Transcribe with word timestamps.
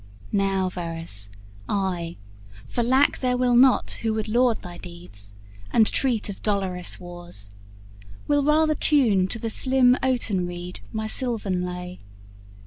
Now, 0.31 0.67
Varus, 0.67 1.29
I 1.69 2.17
For 2.65 2.81
lack 2.81 3.19
there 3.19 3.37
will 3.37 3.55
not 3.55 3.91
who 4.01 4.15
would 4.15 4.27
laud 4.27 4.63
thy 4.63 4.79
deeds, 4.79 5.35
And 5.71 5.85
treat 5.85 6.27
of 6.27 6.41
dolorous 6.41 6.99
wars 6.99 7.51
will 8.27 8.41
rather 8.43 8.73
tune 8.73 9.27
To 9.27 9.37
the 9.37 9.51
slim 9.51 9.95
oaten 10.01 10.47
reed 10.47 10.79
my 10.91 11.05
silvan 11.05 11.61
lay. 11.63 12.01